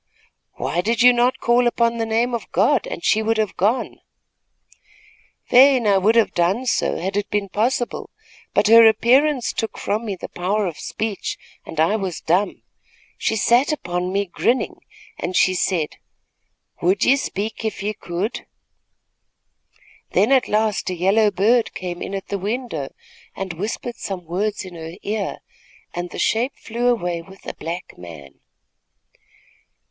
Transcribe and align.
"Why 0.55 0.81
did 0.81 1.03
you 1.03 1.13
not 1.13 1.37
call 1.39 1.67
upon 1.67 1.97
the 1.99 2.07
name 2.07 2.33
of 2.33 2.51
God, 2.51 2.87
and 2.87 3.05
she 3.05 3.21
would 3.21 3.37
have 3.37 3.55
gone?" 3.55 3.99
"Fain 5.45 5.83
would 6.01 6.15
I 6.17 6.19
have 6.21 6.33
done 6.33 6.65
so, 6.65 6.97
had 6.97 7.15
it 7.15 7.29
been 7.29 7.49
possible; 7.49 8.09
but 8.51 8.65
her 8.65 8.87
appearance 8.87 9.53
took 9.53 9.77
from 9.77 10.03
me 10.05 10.15
the 10.15 10.27
power 10.27 10.65
of 10.65 10.79
speech, 10.79 11.37
and 11.67 11.79
I 11.79 11.97
was 11.97 12.19
dumb. 12.19 12.63
She 13.19 13.35
sat 13.35 13.71
upon 13.71 14.11
me, 14.11 14.25
grinning 14.25 14.71
at 14.71 14.77
me, 14.79 14.87
and 15.19 15.35
she 15.35 15.53
said: 15.53 15.97
"'Would 16.81 17.05
ye 17.05 17.15
speak 17.15 17.63
if 17.63 17.83
ye 17.83 17.93
could?' 17.93 18.47
"Then 20.13 20.31
at 20.31 20.47
last 20.47 20.89
a 20.89 20.95
yellow 20.95 21.29
bird 21.29 21.75
came 21.75 22.01
in 22.01 22.15
at 22.15 22.29
the 22.29 22.39
window 22.39 22.91
and 23.35 23.53
whispered 23.53 23.97
some 23.97 24.25
words 24.25 24.65
in 24.65 24.73
her 24.73 24.95
ear, 25.03 25.41
and 25.93 26.09
the 26.09 26.17
shape 26.17 26.55
flew 26.57 26.87
away 26.87 27.21
with 27.21 27.45
a 27.45 27.53
black 27.53 27.99
man." 27.99 28.39